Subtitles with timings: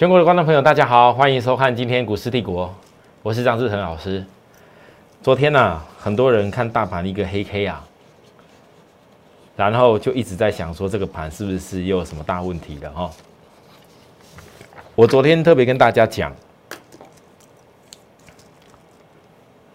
[0.00, 2.74] 全国的观众朋友，大家好，欢迎收看今天股市帝国，
[3.22, 4.24] 我是张志成老师。
[5.20, 7.84] 昨天呢、很多人看大盘一个黑 K 啊，
[9.56, 13.10] 然后就一直在想说这个盘是不是又有什么大问题了哈、
[14.94, 16.34] 我昨天特别跟大家讲，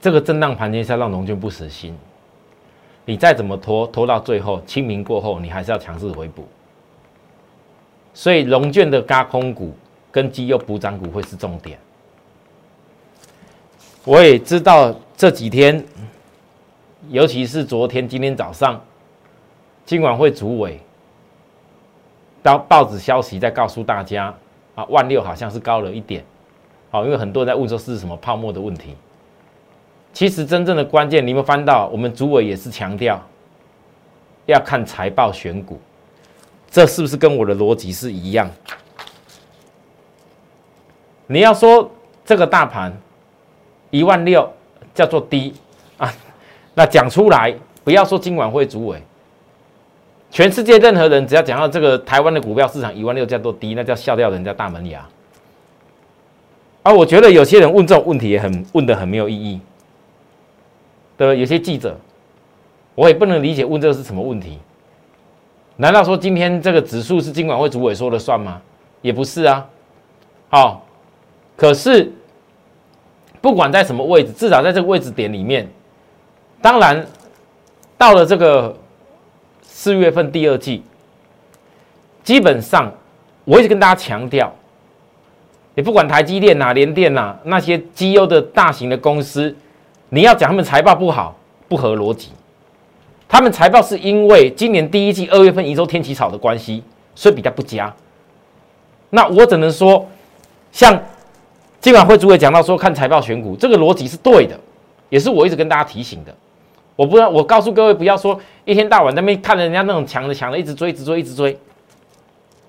[0.01, 1.95] 这个震荡盘间是要让龙卷不死心，
[3.05, 6.47] 你再怎么拖，拖到最后清明过后，你还是要强势回补。
[8.15, 9.77] 所以龙卷的嘎空股
[10.15, 11.77] 跟绩优补涨股会是重点。
[14.05, 15.83] 我也知道这几天，
[17.09, 18.81] 尤其是昨天、今天早上，
[19.85, 20.79] 今晚会主委
[22.41, 24.33] 到报纸消息在告诉大家
[24.73, 26.23] 啊，万六好像是高了一点，
[26.89, 28.95] 好，因为很多人在问说是什么泡沫的问题。
[30.13, 33.21] 其实真正的关键，你有没有翻到我们主委也是强调
[34.45, 35.77] 要看财报选股，
[36.71, 38.49] 这是不是跟我的逻辑是一样？
[41.27, 41.89] 你要说
[42.23, 42.95] 这个大盘
[43.89, 44.51] 一万六
[44.93, 45.53] 叫做低
[45.97, 46.13] 啊，
[46.73, 49.01] 那讲出来不要说今晚会主委，
[50.29, 55.05] 全世界任何人只要讲到这个台湾的股票市场一万六叫做低，那叫笑掉人家大门牙。
[56.83, 59.59] 而、我觉得有些人问这种问题也很问的很没有意义，
[61.17, 61.33] 对吧？
[61.33, 61.97] 有些记者，
[62.93, 64.59] 我也不能理解问这个是什么问题。
[65.77, 68.61] 难道说今天这个指数是金管会主委说了算吗？
[69.01, 69.67] 也不是啊。
[70.49, 70.84] 好、
[71.55, 72.11] 可是
[73.41, 75.69] 不管在什么位置，至少在这个位置点里面，
[76.61, 77.05] 当然
[77.97, 78.75] 到了这个
[79.61, 80.83] 四月份第二季，
[82.23, 82.91] 基本上
[83.43, 84.53] 我一直跟大家强调，
[85.75, 89.55] 你不管台积电呐、联电呐、那些绩优的大型的公司，
[90.09, 92.31] 你要讲他们财报不好，不合逻辑。
[93.27, 96.83] 他们财报是因为今年第一季二月份营收天气草的关系，
[97.15, 97.93] 所以比较不佳。
[99.09, 100.07] 那我只能说，
[100.71, 101.01] 像
[101.85, 104.59] 今晚会主委讲到说看财报选股，这个逻辑是对的，
[105.09, 106.35] 也是我一直跟大家提醒的。
[106.95, 111.55] 我不要，我告诉各位，不要说一天到晚在那边看人家那种强的强的，一直追，一直追，一直追。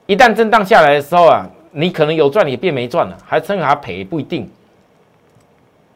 [0.05, 4.47] 一旦震荡下来的时候啊，你可能有赚也变没赚了，还甚至还赔不一定，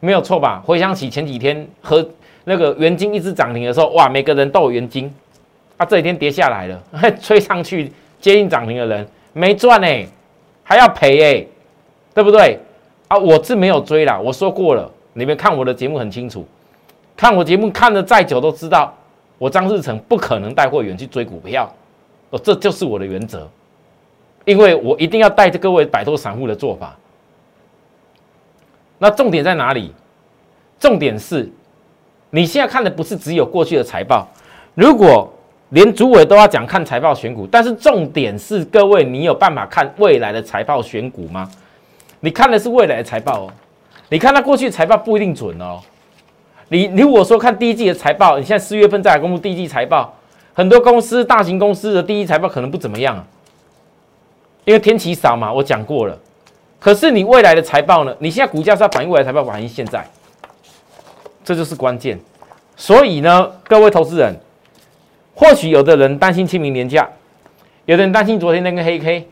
[0.00, 0.62] 没有错吧？
[0.64, 2.02] 回想起前几天和
[2.44, 5.14] 那个元金一直涨停的时候，哇，每个人都有元金，
[5.76, 6.82] 啊，这几天跌下来了，
[7.20, 10.06] 吹上去接近涨停的人没赚哎、
[10.64, 11.46] 还要赔哎、
[12.14, 12.58] 对不对？
[13.10, 16.46] 啊，我是没有追啦，我说过了，你们看我的节目很清楚，
[17.16, 18.94] 看我节目看的再久都知道，
[19.36, 21.68] 我张志成不可能带会员去追股票，
[22.30, 23.48] 哦，这就是我的原则，
[24.44, 26.96] 因为我一定要带着各位摆脱散户的做法。
[28.98, 29.92] 那重点在哪里？
[30.78, 31.50] 重点是，
[32.30, 34.28] 你现在看的不是只有过去的财报，
[34.76, 35.28] 如果
[35.70, 41.50] 连主委都要讲看财报选股，但是重点是各位，你有办法看未来的财报选股吗？
[42.20, 43.52] 你看的是未来的财报哦，
[44.08, 45.80] 你看它过去的财报不一定准哦。
[46.68, 50.14] 你如果说看第一季的财报，你现在四月份再来公布第一季财报，
[50.52, 53.26] 很多公司大型公司的第一财报可能不怎么样啊，
[54.64, 56.16] 因为天期少嘛，我讲过了。
[56.78, 58.14] 可是你未来的财报呢？
[58.20, 60.06] 你现在股价是要反映未来财报，反映现在，
[61.44, 62.18] 这就是关键。
[62.76, 64.34] 所以呢，各位投资人，
[65.34, 67.08] 或许有的人担心清明年假，
[67.84, 69.28] 有的人担心昨天那个黑 K，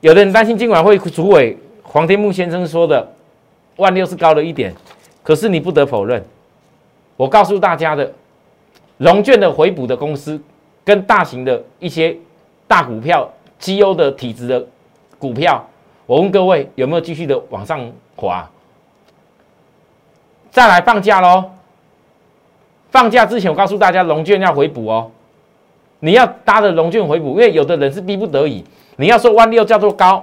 [0.00, 1.58] 有的人担心今晚会主委
[1.96, 3.10] 黄天木先生说的
[3.76, 4.70] 万六是高了一点，
[5.22, 6.22] 可是你不得否认，
[7.16, 8.12] 我告诉大家的，
[8.98, 10.38] 融券的回补的公司
[10.84, 12.14] 跟大型的一些
[12.68, 13.26] 大股票、
[13.58, 14.62] 绩优的体质的
[15.18, 15.66] 股票，
[16.04, 18.46] 我问各位有没有继续的往上滑？
[20.50, 21.52] 再来放假喽！
[22.90, 25.10] 放假之前，我告诉大家，龙券要回补哦。
[26.00, 28.62] 你要搭着龙券回补，因为有的人是逼不得已。
[28.96, 30.22] 你要说万六叫做高，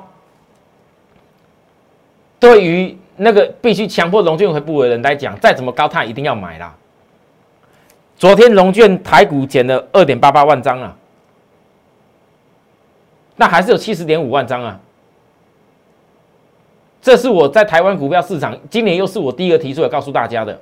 [2.44, 6.76] 对于那个必须强迫龙券回补的人来讲，再怎么高，他一定要买啦。
[8.18, 10.94] 昨天龙券台股减了二点八八万张啊，
[13.38, 14.78] 那还是有七十点五万张啊。
[17.02, 20.60] 这是我在台湾股票市场今年又是我第一个提出来告诉大家的。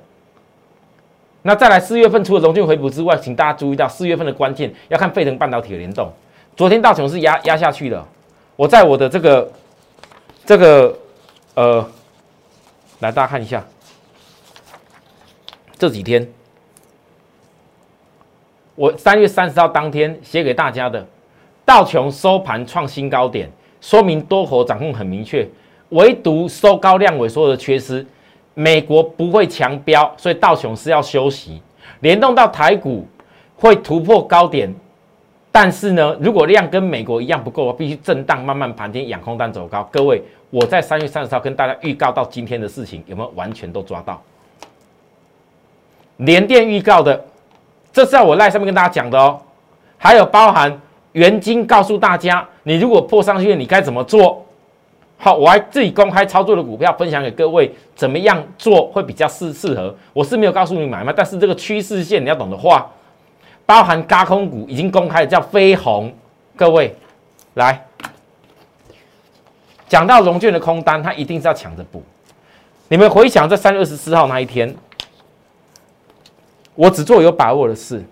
[1.42, 6.08] 那再来四月份除了融券回补之外，请大家注意到四月份的关键要看费城半导体的联动。
[6.56, 8.06] 昨天大熊是压压下去的，
[8.54, 9.50] 我在我的这个
[10.46, 10.96] 这个
[11.54, 11.86] 呃，
[13.00, 13.62] 来大家看一下
[15.76, 16.26] 这几天，
[18.74, 21.06] 我三月三十号当天写给大家的，
[21.64, 23.50] 道琼收盘创新高点，
[23.82, 25.46] 说明多头掌控很明确，
[25.90, 28.06] 唯独收高量萎缩的缺失。
[28.54, 31.60] 美国不会强标，所以道琼斯要休息，
[32.00, 33.06] 联动到台股
[33.56, 34.74] 会突破高点，
[35.50, 39.88] 但是呢，如果量跟美国一样不够，必须震荡慢慢盘天，仰空单走高。
[39.90, 40.22] 各位，
[40.52, 44.22] 我在三月三十号跟大家预告到今天的事情，有没有完全都抓到？
[46.18, 47.24] 连电预告的，
[47.90, 49.40] 这是在我赖上面跟大家讲的哦。
[49.96, 50.78] 还有包含
[51.12, 54.44] 元金告诉大家，你如果破上去，你该怎么做？
[55.16, 59.94] 好，我还自己公开操作的股票分享给各位，怎么样做会比较适适合？
[60.12, 62.86] 我是没有告诉你买卖，但是这个趋势线你要懂得画。
[63.64, 66.12] 包含高空股已经公开的叫飞鸿，
[66.54, 66.94] 各位
[67.54, 67.82] 来
[69.92, 72.02] 讲到融券的空单，他一定是要抢着补。
[72.88, 74.74] 你们回想在三月二十四号那一天，
[76.74, 78.02] 我只做有把握的事。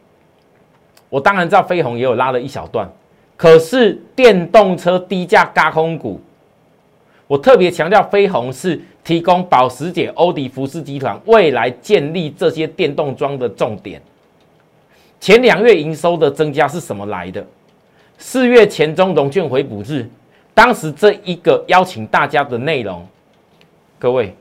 [1.09, 2.87] 我当然知道飞鸿也有拉了一小段，
[3.35, 6.21] 可是电动车低价高空股，
[7.27, 14.03] 我特别强调飞鸿是提供保时捷、欧迪、福斯集团未来建立这些电动桩的重点。
[15.19, 17.43] 前两月营收的增加是什么来的？
[18.19, 20.07] 四月前中融券回补日，
[20.55, 23.09] 当时这一个邀请大家的内容，
[23.99, 24.37] 各位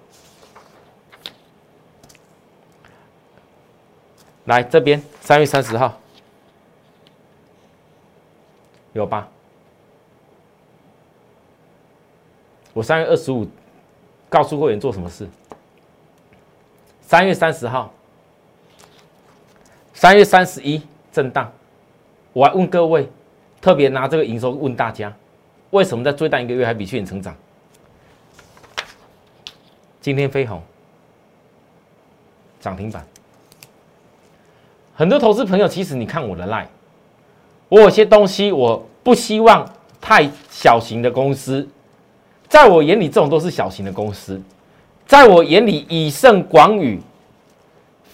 [4.45, 5.99] 来这边，三月三十号
[8.93, 9.27] 有吧？
[12.73, 13.47] 我三月二十五
[14.29, 15.27] 告诉会员做什么事？
[17.01, 17.91] 三月三十号。
[19.93, 20.81] 三月三十一
[21.11, 21.51] 震荡，
[22.31, 23.09] 我还问各位，
[23.59, 25.13] 特别拿这个营收问大家，
[25.71, 27.35] 为什么在最短一个月还比去年成长？
[30.01, 30.61] 今天飞鸿
[32.59, 33.05] 涨停板，
[34.95, 36.67] 很多投资朋友，其实你看我的 line，
[37.67, 39.67] 我有些东西我不希望
[40.01, 41.67] 太小型的公司，
[42.47, 44.41] 在我眼里这种都是小型的公司，
[45.05, 46.99] 在我眼里以盛广宇。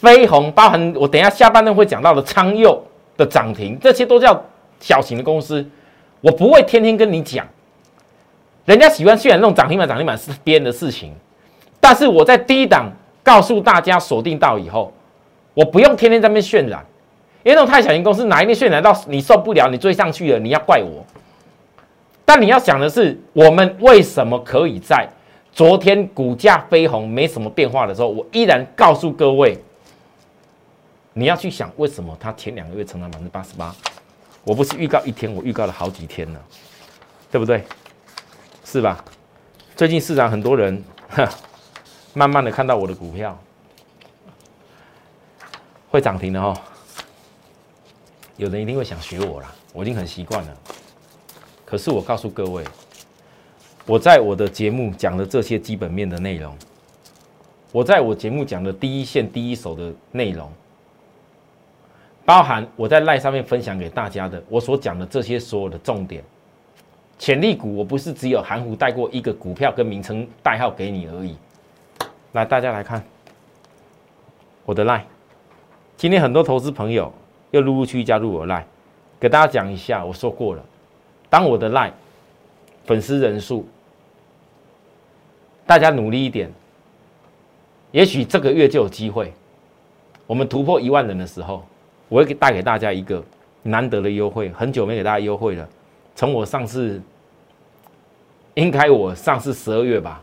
[0.02, 2.80] 飞鸿包含我等一下下半段会讲到的昌佑
[3.18, 4.40] 的涨停，这些都叫
[4.80, 5.66] 小型的公司，
[6.26, 7.48] 我不会天天跟你讲，
[8.66, 11.14] 人家喜欢渲染那种涨停板涨停板是别人的事情，
[11.80, 12.92] 但是我在低档
[13.22, 14.92] 告诉大家锁定到以后，
[15.54, 16.84] 我不用天天在那边渲染，
[17.44, 21.06] 因为那种太小型公司哪一天渲染到你受不了，你追上去了，你要怪我。
[22.26, 25.08] 但你要想的是，我们为什么可以在
[25.54, 29.56] 昨天股价飞红没什么变化的时候，我依然告诉各位。
[31.14, 33.74] 你要去想为什么它前两个月成长百分之八十八？
[34.46, 36.40] 我不是预告一天，我预告了好几天了，
[37.32, 37.64] 对不对？
[38.64, 39.04] 是吧？
[39.76, 40.84] 最近市场很多人，
[42.14, 43.38] 慢慢的看到我的股票
[45.90, 46.56] 会涨停的哦。
[48.38, 50.58] 有人一定会想学我啦，我已经很习惯了。
[51.66, 52.64] 可是我告诉各位，
[53.88, 56.56] 我在我的节目讲的这些基本面的内容，
[57.72, 60.52] 我在我节目讲的第一线第一手的内容。
[62.26, 66.24] 包含我在赖上面分享给大家的，我所讲的这些所有的重点，
[67.20, 71.38] 潜力股，我不是只有含糊带过一个股票跟名称代号给你而已。
[72.32, 73.04] 来，大家来看
[74.66, 75.06] 我的赖，
[75.96, 77.14] 今天很多投资朋友
[77.52, 78.66] 又陆陆续续加入我赖，
[79.20, 80.66] 给大家讲一下，我说过了，
[81.30, 81.94] 当我的赖
[82.86, 83.68] 粉丝人数，
[85.68, 86.52] 大家努力一点，
[87.92, 89.32] 也许这个月就有机会，
[90.26, 91.64] 我们突破一万人的时候。
[92.08, 93.24] 我会给带给大家一个
[93.64, 95.68] 难得的优惠，很久没给大家优惠了。
[96.16, 97.02] 从我上次，
[98.54, 100.22] 应该我上次十二月吧，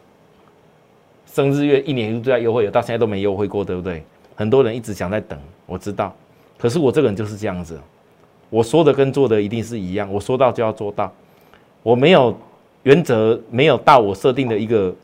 [1.27, 4.03] 生日月一年一度最大优惠，到现在都没优惠过，对不对？
[4.35, 6.15] 很多人一直想在等，我知道。
[6.57, 7.79] 可是我这个人就是这样子，
[8.49, 11.13] 我说的跟做的一定是一样，我说到就要做到。
[11.83, 12.35] 我没有
[12.85, 14.95] 原则，没有到我设定的一个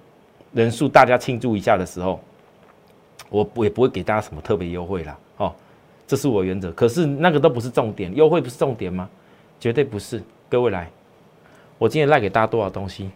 [0.53, 2.21] 人数，大家庆祝一下的时候，
[3.29, 5.19] 我也不会给大家什么特别优惠啦。
[5.39, 5.53] 哦。
[6.09, 9.09] 这是我原则，可是那个都不是重点，优惠不是重点吗？
[9.61, 10.23] 绝对不是。
[10.49, 10.91] 各位来，
[11.77, 13.11] 我今天赖给大家多少东西？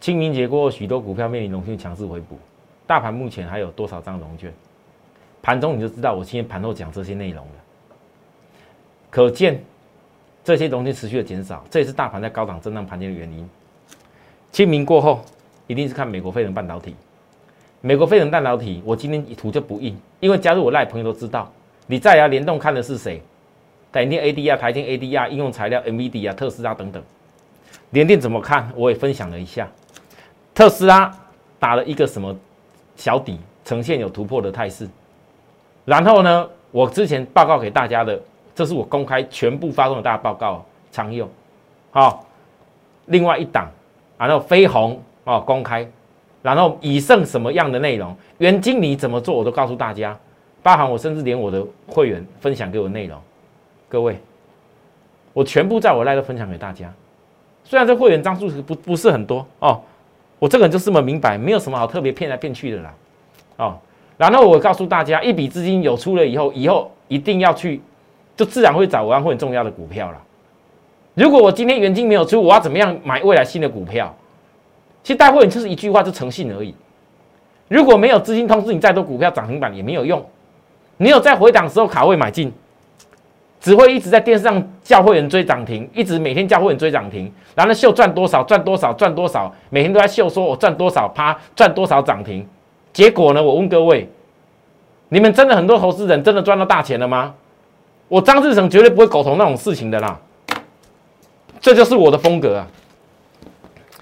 [0.00, 2.38] 清明节过后，许多股票面临融券强势回补，
[2.86, 4.54] 大盘目前还有多少张融券？
[5.42, 7.52] 盘中你就知道，我今天盘后讲这些内容了。
[9.10, 9.60] 可见
[10.44, 13.50] 这些融券持续的减少，这也是大盘在高档震荡盘间的原因。
[14.52, 15.24] 清明过后，
[15.66, 16.94] 一定是看美国飞人半导体。
[17.86, 21.48] 美国飞能半导体，我今天图就不印，因为加入我赖朋友都知道，
[21.86, 23.22] 你再要联动看的是谁？
[23.92, 27.00] 台电 ADR、台电 ADR、应用材料 M V D 啊、特斯拉等等。
[27.90, 28.68] 联电怎么看？
[28.74, 29.68] 我也分享了一下，
[30.52, 31.16] 特斯拉
[31.60, 32.36] 打了一个什么
[32.96, 34.88] 小底，呈现有突破的态势。
[35.84, 38.20] 然后呢，我之前报告给大家的，
[38.52, 41.28] 这是我公开全部发送给大家报告，常用。
[41.92, 42.26] 好，
[43.04, 43.70] 另外一档，
[44.18, 45.88] 然后飞鸿哦，公开。
[46.46, 50.16] 然后以剩什么样的内容，原经理怎么做，我都告诉大家。
[50.62, 53.18] 包含我甚至连我的会员分享给我内容，
[53.88, 54.16] 各位，
[55.32, 56.92] 我全部在我赖的分享给大家。
[57.64, 59.80] 虽然这会员张数不不是很多哦，
[60.38, 62.94] 我这个人就这么明白，没有什么好特别骗来骗去的啦，
[63.56, 63.76] 哦。
[64.16, 67.80] 然后我告诉大家，一笔资金有出了以后，以后一定要去，
[68.36, 70.22] 就自然会找我会很重要的股票了。
[71.14, 74.14] 如果我今天原金没有出，我要怎么样买未来新的股票？
[75.06, 76.74] 其实带会员就是一句话，就诚信而已。
[77.68, 80.20] 如果没有资金通知你，再多股票涨停板也没有用。
[80.96, 82.52] 你有在回档时候卡位买进，
[83.60, 92.44] 只会一直在电视上叫会员追涨停，一直每天叫会员追涨停，然后秀赚多少赚多少赚多少，每天都在秀说我赚多少趴赚多少涨停。
[92.92, 93.40] 结果呢？
[93.40, 94.10] 我问各位，
[95.10, 97.32] 你们真的很多投资人真的赚到大钱了吗？
[98.08, 100.18] 我张志成绝对不会苟同那种事情的啦。
[101.60, 102.66] 这就是我的风格啊！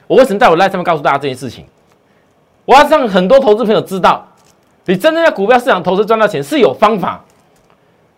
[0.06, 1.64] 我为什么在我 live 上面告诉大家这件事情？
[2.64, 4.26] 我要让很多投资朋友知道，
[4.87, 7.25] 你真正在股票市场投资赚到钱是有方法，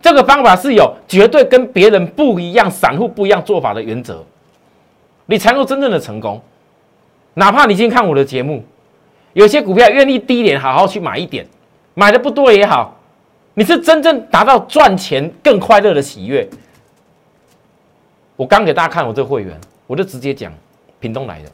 [0.00, 4.24] 这个方法是有绝对跟别人不一样、散户不一样做法的原则，
[5.26, 6.40] 你才能够真正的成功。
[7.34, 8.64] 哪怕你今天看我的节目。
[9.32, 11.46] 有些股票愿意低点好好去买一点，
[11.92, 12.96] 买的不多也好，
[13.52, 16.48] 你是真正达到赚钱更快乐的喜悦。
[18.34, 19.54] 我刚给大家看我这个会员，
[19.86, 20.50] 我就直接讲，
[21.00, 21.50] 屏东来的，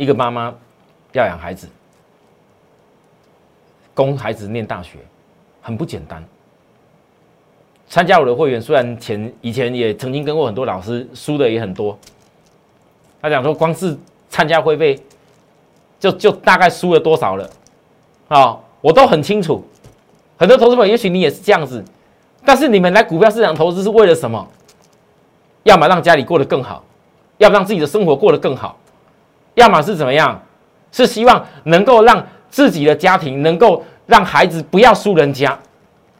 [0.00, 0.54] 一个妈妈
[1.12, 1.68] 要养孩子，
[3.92, 4.96] 供孩子念大学，
[5.60, 6.24] 很不简单。
[7.86, 11.98] 参加我的会员，虽然前以前也曾经跟过很多老师，输的也很多。
[13.20, 13.94] 他讲说，光是
[14.30, 14.98] 参加会费。
[15.98, 17.50] 就就大概输了多少了，
[18.28, 19.62] 啊，我都很清楚。
[20.38, 21.84] 很多投资者也许你也是这样子，
[22.42, 24.48] 但是你们来股票市场投资是为了什么？
[25.64, 26.82] 要么让家里过得更好，
[27.36, 28.78] 要么让自己的生活过得更好，
[29.60, 30.40] 要么是怎么样？
[30.90, 35.56] 是希望能够让自己的家庭能够让孩子不要输人家。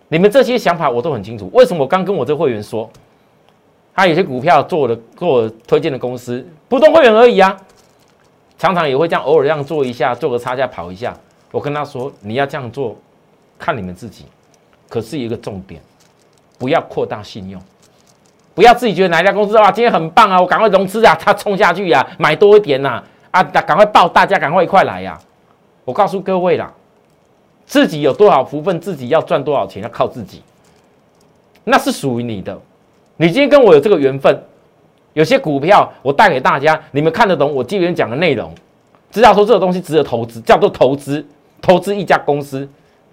[0.09, 1.51] 你们这些想法我都很清楚。
[1.53, 2.89] 为什么我刚跟我这会员说，
[3.95, 7.57] 他有些股票做的做我推荐的公司，普通会员而已啊。
[8.59, 11.17] 常常也会这样，偶尔这样做一下，做个差价跑一下。
[11.51, 12.97] 我跟他说：“你要这样做，
[13.59, 14.27] 看你们自己。
[14.89, 15.81] 可是一个重点，
[16.59, 17.61] 不要扩大信用，
[18.55, 25.19] 不要自己觉得哪一家公司哇今天很棒啊，我赶快融资啊，他冲下去呀，买多一点呐，啊，啊赶快报，大家赶快一块来呀。
[25.85, 26.73] 我告诉各位啦，
[27.67, 30.43] 自己有多少福分，自己要赚多少钱，要靠自己，
[31.65, 32.59] 那是属于你的。
[33.17, 34.43] 你今天跟我有这个缘分。”
[35.13, 38.55] 有些股票我带给大家，你们看得懂我今天讲的内容，
[39.11, 41.27] 知道说这个东西值得投资，叫做投资，
[41.61, 42.67] 投资一家公司，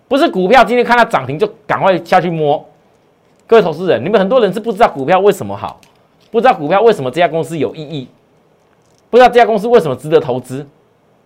[0.07, 2.63] 不是股票今天看到涨停就赶快下去摸。
[3.47, 5.81] 各位投资人，你们很多人是不知道股票为什么好，
[6.29, 8.07] 不知道股票为什么这家公司有意义，
[9.09, 10.67] 不知道这家公司为什么值得投资，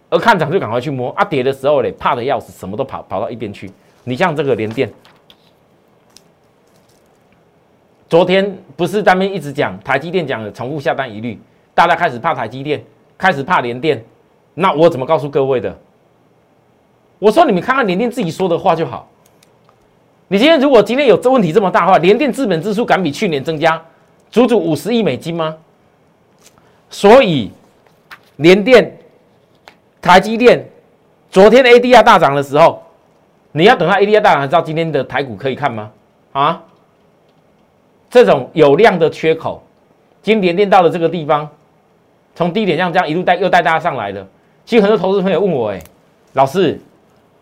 [0.10, 3.72] 而看涨就赶快去摸，啊跌的时候嘞怕的要死，什么都跑跑到一边去。
[4.04, 4.92] 你像这个连电。
[8.10, 11.40] 昨天不是单边一直讲台积电讲的重复下单疑虑，
[11.74, 12.84] 大家开始怕台积电，
[13.18, 14.04] 开始怕联电，
[14.54, 15.74] 那我怎么告诉各位的？
[17.20, 19.08] 我说你们看看联电自己说的话就好。
[20.28, 23.82] 你今天如果今天有这问题这么大的话，联电资本支出敢比去年增加
[24.30, 25.56] 足足五十亿美金吗？
[26.90, 27.50] 所以
[28.42, 28.98] 联电、
[30.02, 30.68] 台积电
[31.30, 32.82] 昨天 ADR 大涨的时候，
[33.52, 35.92] 你要等到 ADR 大涨，知道今天的台股可以看吗？
[36.32, 36.64] 啊？
[38.10, 39.64] 这种有量的缺口，
[40.24, 41.48] 今天连到了这个地方，
[42.36, 44.28] 从低点这样这样一路带又带大家上来的。
[44.66, 45.80] 其实很多投资朋友问我，哎，
[46.34, 46.80] 老师，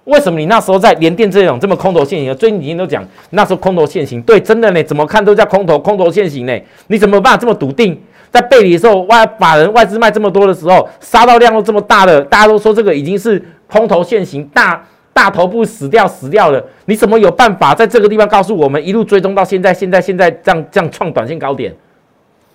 [0.04, 2.36] 为什么你那时候在连电这种这么空头现行？
[2.36, 6.60] 最近几天都讲那时候空头现行，对，真的呢，怎么看都叫空头，空头现行呢？
[6.88, 8.00] 你怎么办这么笃定？
[8.32, 14.86] 在背离的时候，外法人外资卖这么多的时候，杀到量都这么大的，大家都说这个已经是空头现行大。
[15.12, 19.74] 大头部死掉死掉了，你怎么有办法在这个地方告诉我们一路追踪到现在？
[19.74, 21.76] 现在现在这样这样创短线高点？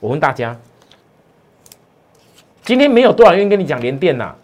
[0.00, 0.56] 我问大家，
[2.62, 4.34] 今天没有多少人跟你讲连电呐，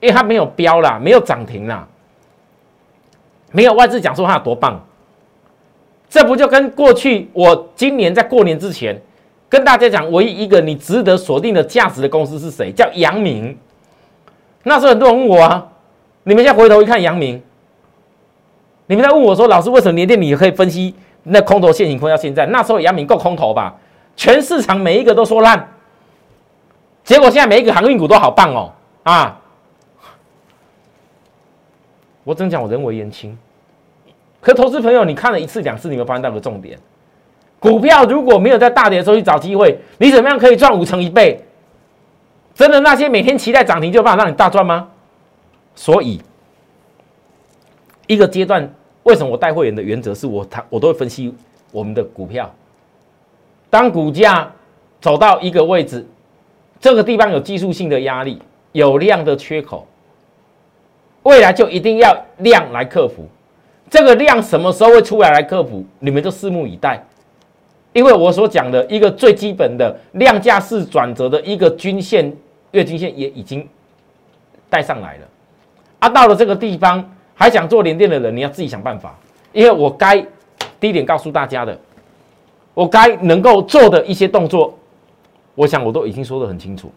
[0.00, 1.88] 因为它没有标啦，没有涨停啦，
[3.50, 4.84] 没有外资讲说它有多棒，
[6.10, 9.00] 这不就跟过去我今年在过年之前
[9.54, 12.72] 跟大家讲，唯一一个你值得锁定的价值的公司是谁？
[12.72, 13.56] 叫阳明。
[14.64, 15.64] 那时候很多人问我啊，
[16.24, 17.40] 你们现在回头一看阳明。
[18.86, 20.92] 你们在问我说：“老师，为什么年电你可以分析
[21.22, 22.46] 那空头现行空到现在？
[22.46, 23.76] 那时候杨明够空头吧？
[24.16, 25.68] 全市场每一个都说烂，
[27.04, 28.72] 结果现在每一个航运股都好棒哦！
[29.04, 29.40] 啊，
[32.24, 33.38] 我真讲我人为言轻。
[34.40, 36.76] 可投资朋友，你看了一次两次，你没有发现到个重点？
[37.64, 41.42] 股票如果没有在大跌的时候去找机会，你怎么样可以赚五成一倍？
[42.54, 44.86] 真的那些每天期待涨停就有办法让你大赚吗？
[45.74, 46.20] 所以。
[48.06, 48.70] 一个阶段
[49.04, 51.34] 为什么我带会员的原则是我他我都会分析
[51.72, 52.54] 我们的股票，
[53.70, 54.52] 当股价
[55.00, 56.06] 走到一个位置，
[56.78, 58.42] 这个地方有技术性的压力，
[58.72, 59.86] 有量的缺口，
[61.22, 63.26] 未来就一定要量来克服。
[63.88, 65.82] 这个量什么时候会出来来克服？
[65.98, 67.02] 你们就拭目以待。
[67.94, 72.30] 因为我所讲的一个最基本的量价式转折的一个均线
[72.72, 73.66] 月均线也已经
[74.68, 75.28] 带上来了，
[76.00, 77.02] 啊，到了这个地方
[77.34, 79.16] 还想做连电的人，你要自己想办法。
[79.52, 80.20] 因为我该
[80.80, 81.78] 第一点告诉大家的，
[82.74, 84.76] 我该能够做的一些动作，
[85.54, 86.90] 我想我都已经说的很清楚。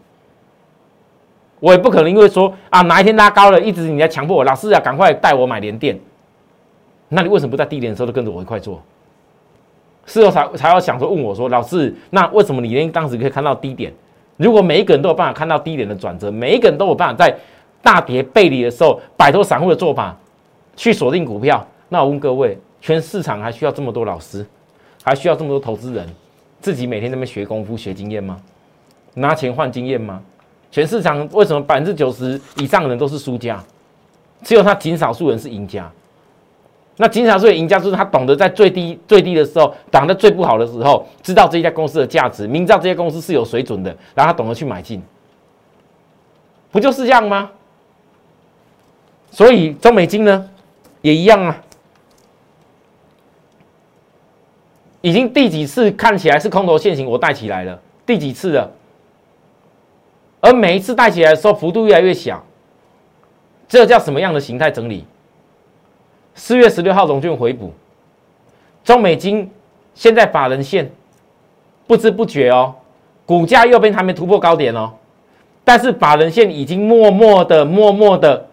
[1.60, 5.96] 我也不可能因为说啊哪一天拉高了，一直你在强迫我，老师啊赶快带我买连电，
[7.08, 8.82] 那你为什么不在低点的时候都跟着我一块做？
[10.08, 13.92] 事后才才要想说问我说，老师，那为什么你连当时可以看到低点？
[14.38, 17.36] 如果每一个人都有办法看到低点的转折，每一个人都有办法在
[17.82, 20.16] 大跌背离的时候摆脱散户的做法，
[20.74, 24.46] 去锁定股票，那我问各位，全市场还需要这么多老师，
[25.02, 26.08] 还需要这么多投资人，
[26.60, 28.40] 自己每天在那边学功夫、学经验吗？
[29.14, 30.22] 拿钱换经验吗？
[30.70, 33.62] 全市场为什么百分之九十以上的人都是输家，
[34.42, 35.90] 只有他极少数人是赢家？
[37.00, 45.00] 那经常说赢家就是他懂得在最低最低的时候，涨得最不好的时候，知道这家公司的价值，明知道这些公司是有水准的，然后他懂得去买进，
[46.70, 47.50] 不就是这样吗？
[49.30, 50.48] 所以中美金呢，
[51.00, 51.62] 也一样啊，
[55.00, 58.70] 已经第几次看起来是空头现形，我带起来了，第几次了？
[60.40, 62.44] 而每一次带起来的时候，幅度越来越小，
[63.68, 65.04] 这叫什么样的形态整理？
[66.38, 67.72] 四月十六号融券回补，
[68.84, 69.50] 中美金
[69.92, 70.88] 现在法人线
[71.86, 72.72] 不知不觉哦，
[73.26, 74.92] 股价右边还没突破高点哦，
[75.64, 78.46] 但是法人线已经默默的、默默的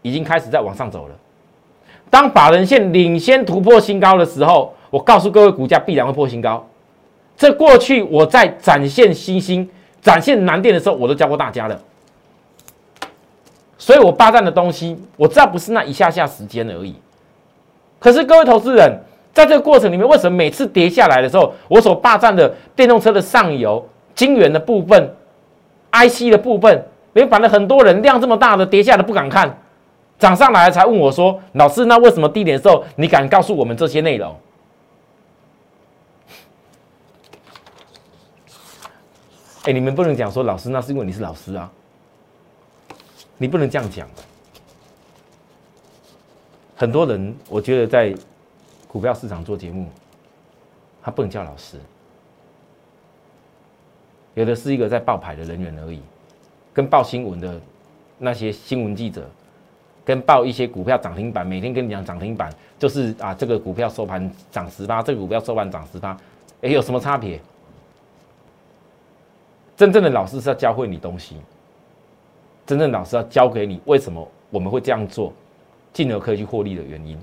[0.00, 1.14] 已经开始在往上走了。
[2.08, 6.66] 当法人线领先突破新高的时候，我告诉各位，股价必然会破新高。
[7.36, 9.68] 这过去我在展现新星、
[10.00, 11.78] 展现难电的时候，我都教过大家了。
[13.84, 16.94] 所以我霸占的东西，我知道不是那一下下时间而已。
[18.00, 18.98] 可是各位投资人，
[19.34, 25.14] 在这个过程里面，为什么每次跌下来的时候，我所霸占的电动车的上游、晶圆的部分、
[25.92, 29.54] IC 的部分，连反正很多人量这么大的跌下来不敢看，
[30.18, 34.34] 涨上来才问我说：“老师，那为什么低点的时候你敢告诉我们这些内容？”
[39.64, 41.70] 哎，你们不能讲说老师，那是因为你是老师啊。
[43.36, 44.08] 你不能这样讲。
[46.76, 48.14] 很多人，我觉得在
[48.88, 49.88] 股票市场做节目，
[51.02, 51.78] 他不能叫老师，
[54.34, 56.00] 有的是一个在报牌的人员而已，
[56.72, 57.60] 跟报新闻的
[58.18, 59.24] 那些新闻记者，
[60.04, 66.16] 跟报一些股票涨停板，每天跟你讲涨停板，就是啊，这个股票收盘涨十八，这个股票收盘涨十八，
[66.62, 67.40] 哎，有什么差别？
[69.76, 71.36] 真正的老师是要教会你东西。
[72.66, 75.32] 真正老师要教给你为什么我们会这样做，
[75.92, 77.18] 进而可以去获利的原因。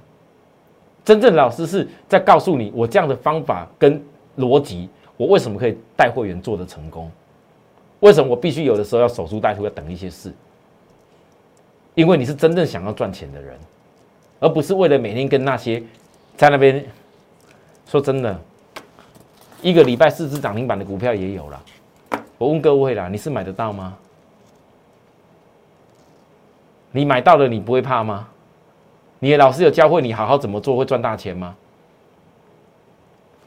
[1.03, 4.01] 真正老师是在告诉你，我这样的方法跟
[4.37, 7.09] 逻辑，我为什么可以带会员做的成功？
[8.01, 10.31] 为什么我必须有的时候要守株待兔，要等一些事？
[11.95, 13.57] 因为你是真正想要赚钱的人，
[14.39, 15.81] 而不是为了每天跟那些
[16.37, 16.85] 在那边
[17.85, 18.39] 说真的，
[19.61, 21.63] 一个礼拜四只涨停板的股票也有了。
[22.37, 23.97] 我问各位啦，你是买得到吗？
[26.91, 28.27] 你买到了，你不会怕吗？
[29.19, 31.55] 你的老师有教会你好好怎么做会赚大钱吗？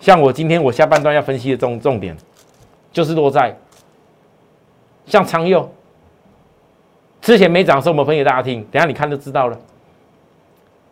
[0.00, 2.16] 像我今天我下半段要分析的重重点，
[2.92, 3.56] 就是落在
[5.06, 5.68] 像昌佑
[7.20, 9.58] 之前没涨的时候，我们分给大家听，等下你看就知道了。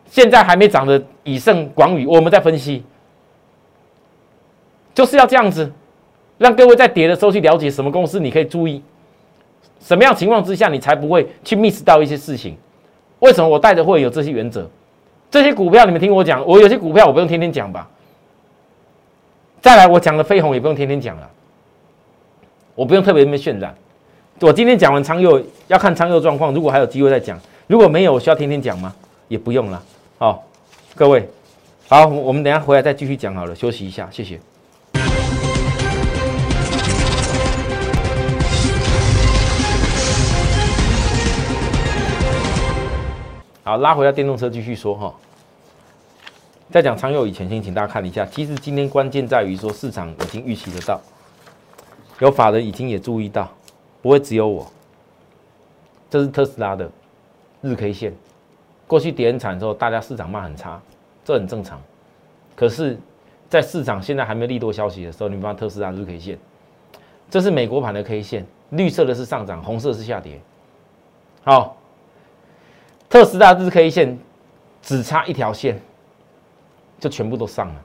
[0.07, 2.83] 现在还没涨的以盛广宇，我们在分析，
[4.93, 5.71] 就是要这样子，
[6.37, 8.83] 让各位在跌的时候去了解什么公司你可以注意。
[9.83, 12.55] 什么样情况之下，你才不会去 miss 到一些事情？
[13.19, 14.67] 为什么我带着会有这些原则？
[15.29, 17.89] 这些股票你们听我讲，我有些股票我不用天天讲吧？
[19.61, 21.29] 再来，我讲的飞鸿也不用天天讲了，
[22.75, 23.75] 我不用特别那么渲染。
[24.39, 28.93] 我今天讲完昌佑，要看昌佑状况，如果还有机会再讲，如果没有，我需要天天讲吗？
[29.27, 29.81] 也不用了。
[30.17, 30.43] 好，
[30.95, 31.27] 各位，
[31.87, 34.39] 好，我们等下回来再继续讲好了，休息一下，谢谢。
[43.65, 45.13] 好，拉回到电动车继续说哈。
[46.69, 48.25] 在讲长友以前，先请大家看一下。
[48.25, 50.99] 其实今天关键在于说，市场已经预期得到，
[52.19, 53.49] 有法人已经也注意到，
[54.01, 54.69] 不会只有我。
[56.09, 56.91] 这是特斯拉的
[57.61, 58.13] 日 K 线，
[58.85, 60.81] 过去跌很惨之后，大家市场骂很差，
[61.23, 61.81] 这很正常。
[62.57, 62.99] 可是，
[63.49, 66.37] 在市场现在还没利多消息的时候，你发特斯拉日 K 线，
[67.29, 70.41] 这是美国盘的 K 线，绿色的是上涨，红色是下跌。
[71.45, 71.77] 好，
[73.13, 74.17] 特斯拉日 K 线
[74.81, 75.79] 只差一条线，
[76.99, 77.75] 就全部都上了，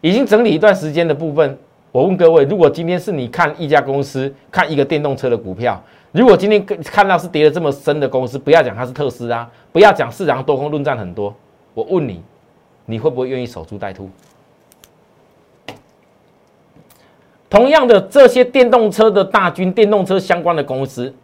[0.00, 1.56] 已经整理一段时间的部分。
[1.92, 5.80] 我问各位，如果今天是你看一家公司，看一个电动车的股票，
[6.10, 11.32] 如果今天看到是跌的这么深的公司，不要讲它是特斯拉，不要讲市场多空论战很多，
[11.72, 12.20] 我问你。
[12.86, 14.10] 你会不会愿意守株待兔？
[17.48, 21.14] 同样的，这些电动车的大军、电动车相关的公司，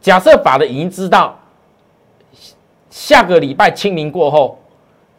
[0.00, 1.38] 假设法的已经知道，
[2.90, 4.58] 下个礼拜清明过后，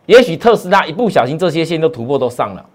[0.06, 2.66] 也许特斯拉一不小心这些线都突破都上了，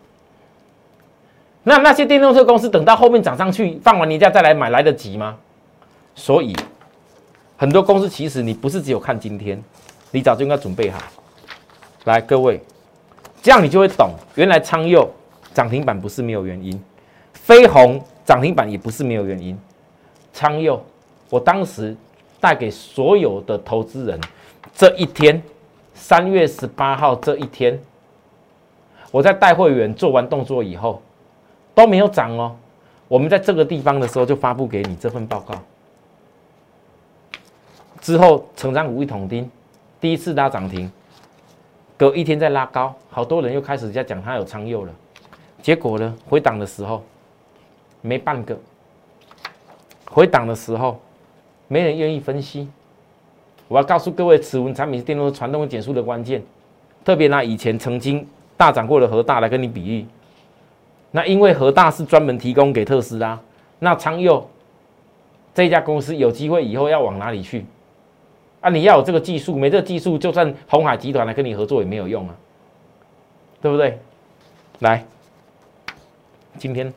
[1.62, 5.36] 那那些电动车公司等到后面涨上去，放完年假再来买来得及吗？
[6.14, 6.54] 所以，
[7.56, 9.60] 很多公司其实你不是只有看今天，
[10.10, 11.00] 你早就应该准备好。
[12.04, 12.60] 来，各位，
[13.42, 15.10] 这样你就会懂，原来昌佑
[15.52, 16.80] 涨停板不是没有原因，
[17.32, 19.58] 飞鸿涨停板也不是没有原因。
[20.32, 20.84] 昌佑，
[21.30, 21.96] 我当时
[22.40, 24.20] 带给所有的投资人，
[24.74, 25.42] 这一天，
[25.94, 27.80] 三月十八号这一天，
[29.10, 31.02] 我在带会员做完动作以后，
[31.74, 32.56] 都没有涨哦。
[33.08, 35.54] 我们在这个地方的时候就发布给你这份报告，
[38.00, 39.50] 之后成长股一桶钉，
[40.00, 40.90] 第一次拉涨停。
[41.96, 44.92] 隔一天再拉高，好多人又开始在讲它有仓右了，
[45.62, 47.04] 结果呢，回档的时候
[48.00, 48.58] 没半个，
[50.10, 51.00] 回档的时候
[51.68, 52.68] 没人愿意分析。
[53.68, 56.42] 我要告诉各位，此文产品是电动车传动减速的关键，
[57.04, 60.06] 特别拿以前曾经大涨过的核大来跟你比喻。
[61.10, 63.40] 那因为核大是专门提供给特斯拉，
[63.78, 64.48] 那昌佑
[65.54, 67.64] 这家公司有机会以后要往哪里去？
[68.60, 68.70] 啊！
[68.70, 72.34] 你要有这个技术，没这个技术，就算红海集团来跟你合作也没有用啊，
[73.60, 73.98] 对不对？
[74.78, 75.04] 来，
[76.58, 76.90] 今天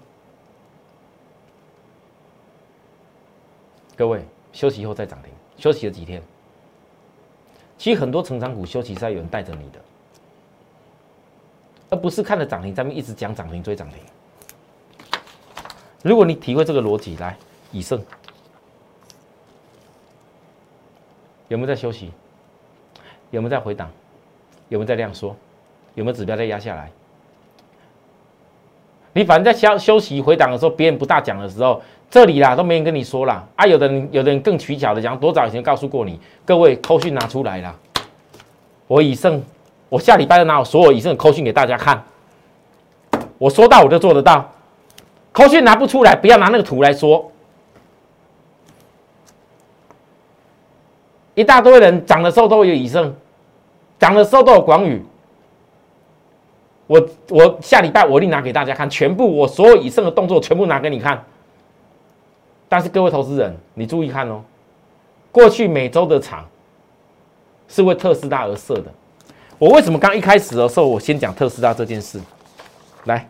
[3.97, 4.21] 各位
[4.57, 6.19] 休息以后再涨停，休息了几天？
[7.77, 9.79] 其实很多成长股休息是有人带着你的，
[11.91, 13.99] 而不是看着涨停咱们一直讲涨停追涨停。
[16.01, 17.37] 如果你体会这个逻辑，来
[17.71, 18.03] 以盛。
[21.49, 22.11] 有没有在休息？
[23.29, 23.91] 有没有在回档？
[24.69, 25.35] 有没有在量缩？
[25.93, 26.91] 有没有指标在压下来？
[29.13, 33.45] 你反正在休休息回档的时候，别人不大讲的时候，这里啦都没人跟你说啦。
[33.55, 33.65] 啊！
[33.65, 37.75] 有的人有的人更取巧的讲，多早以前告诉过你，各位扣讯拿出来啦。
[38.87, 39.43] 我以胜，
[39.89, 42.01] 我下礼拜就拿我所有以胜的扣讯给大家看。
[43.37, 44.49] 我说到我就做得到，
[45.33, 47.29] 扣讯拿不出来，不要拿那个图来说。
[51.35, 53.13] 一大堆人涨的时候都有以盛，
[53.99, 55.05] 涨的时候都有广宇。
[56.87, 61.21] 我我下礼拜我一定拿给大家看，全部我所有以盛的动作全部拿给你看。
[62.69, 64.43] 但是各位投资人，你注意看哦，
[65.32, 66.45] 过去每周的场
[67.67, 68.91] 是为特斯拉而设的。
[69.58, 72.19] 我为什么刚一开始的时候我先讲特斯拉这件事？
[73.06, 73.27] 来，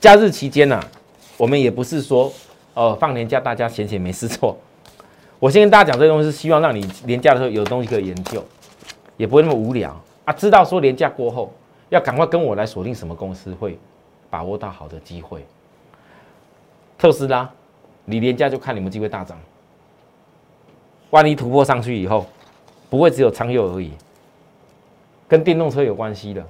[0.00, 0.82] 假日期间呢，
[1.36, 2.32] 我们也不是说
[2.72, 4.56] 呃放年假大家闲闲没事做。
[5.38, 8.42] 我先跟大家讲这东西，是希望让你年假的时候有东西可以研究，
[9.18, 9.94] 也不会那么无聊
[10.24, 10.32] 啊。
[10.32, 11.52] 知道说年假过后
[11.90, 13.78] 要赶快跟我来锁定什么公司会
[14.30, 15.44] 把握到好的机会。
[16.96, 17.50] 特斯拉，
[18.04, 19.38] 你廉价就看你们机会大涨。
[21.10, 22.26] 万一突破上去以后，
[22.90, 23.92] 不会只有仓右而已，
[25.28, 26.44] 跟电动车有关系的。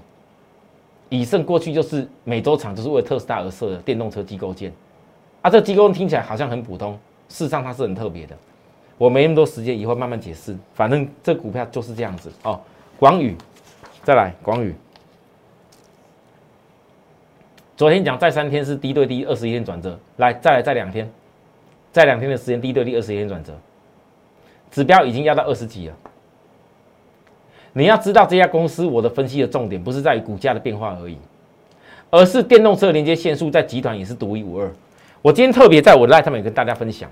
[1.11, 4.73] 以盛过去就是每周厂就是为特斯拉而设的电动车机构件，
[5.43, 8.37] 啊，这机构听起来好像很普通，事实上它是很特别的。
[8.97, 10.57] 我没那么多时间，以后慢慢解释。
[10.73, 12.61] 反正这股票就是这样子哦。
[12.99, 13.37] 广宇，
[14.03, 14.75] 再来广宇。
[17.77, 21.11] 昨天讲再三天是低对低二十一天转折，来再来再两天，
[21.95, 23.53] 在两天的时间低对低二十一天转折，
[24.69, 25.95] 指标已经压到二十几了。
[27.73, 31.17] 你要知道这家公司，我的分析的重点不是在于股价的变化而已，
[32.11, 34.69] 而是电动车连接线数在集团也是独一无二。
[35.23, 37.09] 我今天特别在我的 live 上面跟大家分享。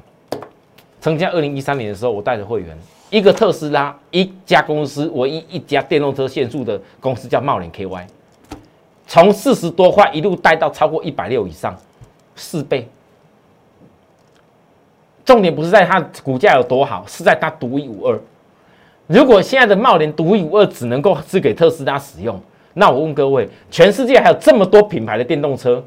[1.01, 2.77] 曾经二零一三年的时候，我带着会员，
[3.09, 8.05] 一个特斯拉，一家公司，唯一一家电动车限速的公司叫茂联 KY，
[9.07, 11.77] 从四十多块一路带到超过一百六以上，
[12.35, 12.89] 四倍。
[15.25, 18.19] 重点不是在它股价有多好，是在它独一无二。
[19.07, 22.41] 如果现在的茂联独一无二，只能够是给特斯拉使用，
[22.75, 25.85] 那我问各位，全世界还有这么多品牌的电动车，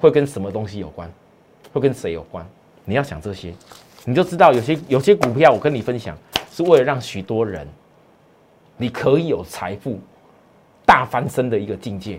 [0.00, 1.10] 会跟什么东西有关？
[1.72, 2.46] 会跟谁有关？
[2.84, 3.52] 你要想这些，
[4.04, 6.16] 你就知道有些有些股票，我跟你分享，
[6.50, 7.66] 是为了让许多人
[8.76, 9.98] 你可以有财富
[10.84, 12.18] 大翻身的一个境界。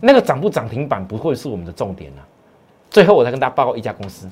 [0.00, 2.26] 那个涨不涨停板不会是我们的重点了。
[2.90, 4.28] 最后，我再跟大家报告一家公司。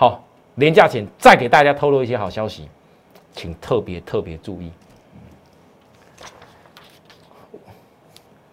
[0.00, 2.66] 好，廉价前再给大家透露一些好消息，
[3.34, 4.72] 请特别特别注意。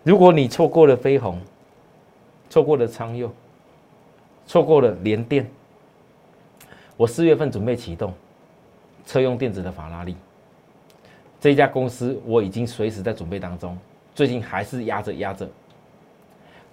[0.04, 1.40] 如果你错过了飞鸿，
[2.50, 3.34] 错过了昌佑，
[4.46, 5.50] 错过了联电，
[6.98, 8.14] 我四月份准备启动
[9.06, 10.18] 车用电子的法拉利
[11.40, 13.80] 这家公司，我已经随时在准备当中，
[14.14, 15.50] 最近还是压着压着。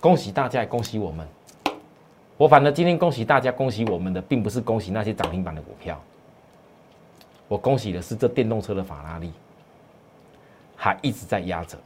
[0.00, 1.24] 恭喜大家，恭喜我们！
[2.36, 6.00] 我反正今天恭喜大家，恭喜我们的，并不是恭喜那些涨停板的股票，
[7.46, 9.30] 我恭喜的是这电动车的法拉利，
[10.74, 11.78] 还一直在压着。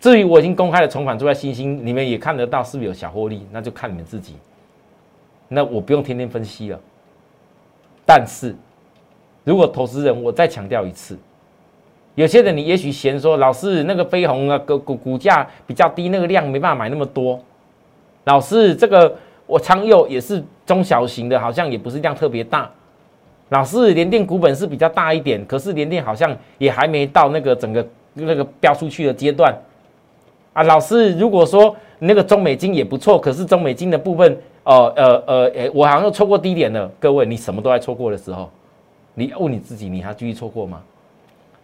[0.00, 3.46] 至于我已经公开的重返，住在星星，你们也看得到是不是有小获利？
[3.52, 4.34] 那就看你们自己。
[5.46, 6.80] 那我不用天天分析了。
[8.04, 8.56] 但是，
[9.44, 11.16] 如果投资人，我再强调一次，
[12.16, 17.40] 有些人你也许嫌说，老师那个飞鸿啊，股股股价比较低，那个量没办法买那么多。
[18.30, 19.12] 老师，这个
[19.44, 22.70] 我昌佑也是中小型的，好像也不是量特别大。
[23.48, 29.52] 老师，联电股本是比较大一点，可是联电好像也还没到那个整个那个飙出去的阶段。
[30.52, 36.88] 啊，老师，如果说那个中美金也不错，可是中美金的部分，呃呃呃，诶，我好像又错过低点了。
[37.00, 38.48] 各位，你什么都在错过的时候，
[39.14, 40.80] 你问你自己，你还继续错过吗？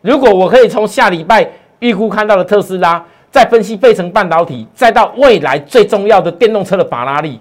[0.01, 1.49] 如果我可以从下礼拜
[1.79, 7.41] 预估看到的特斯拉，再分析费城半导体，再到未来最重要的电动车的法拉利，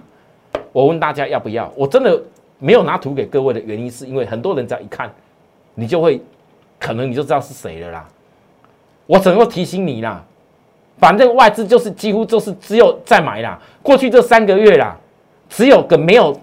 [0.72, 1.72] 我问大家要不要？
[1.76, 2.22] 我真的
[2.60, 5.10] 没有拿图给各位的原因，是因为很多人只要一看，
[5.74, 6.22] 你就会
[6.80, 8.06] 可能你就知道是谁了啦。
[9.06, 10.24] 我只能够提醒你啦。
[10.98, 14.98] 反正外资就是几乎就是只有在买啦，过去这三个月啦，
[15.50, 16.34] 只有个没有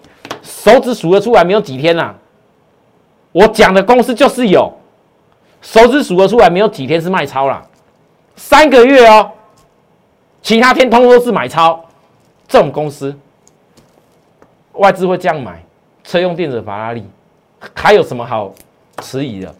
[0.42, 2.14] 手指数得出来，没有几天啦。
[3.33, 4.70] 我讲的公司就是有
[5.62, 7.62] 手指数得出来，没有几天是卖超啦，
[8.37, 9.31] 三个月哦，
[10.42, 11.85] 其他天通都是买超。
[12.49, 13.16] 这种公司
[14.75, 15.62] 外资会这样买，
[16.05, 17.03] 车用电子法拉利
[17.75, 18.53] 还有什么好
[19.01, 19.55] 迟疑的？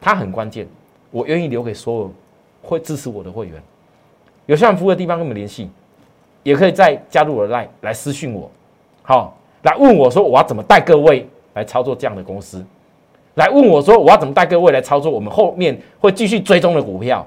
[0.00, 0.66] 它很关键，
[1.10, 2.12] 我愿意留给所有
[2.62, 3.62] 会支持我的会员。
[4.46, 5.70] 有需要服务的地方跟我们联系，
[6.42, 8.50] 也可以再加入我的 line 来私讯我，
[9.02, 12.62] 好，来问我说我要怎么带各位来操作这样的公司，
[13.36, 17.26] 来问我说我要怎么带各位来操作我们后面会继续追踪的股票，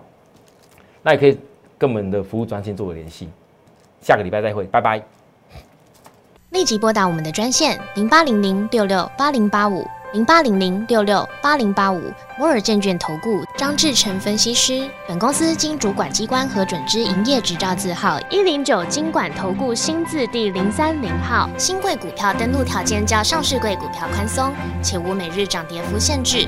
[1.08, 1.39] 那也可以
[1.78, 3.30] 跟我们的服务专线做个联系，
[4.02, 5.02] 下个礼拜再会，拜拜。
[6.50, 9.88] 立即拨打我们的专线零八零零六六八零八五。
[10.13, 12.02] 零八零零六六八零八五
[12.39, 21.50] 摩尔证券投顾张志成分析师，本公司经主管机关核准之营业执照字号一零九金管投顾新字第零三零号。
[21.58, 26.48] 新贵股票登录条件较上市贵股票宽松，且无每日涨跌幅限制。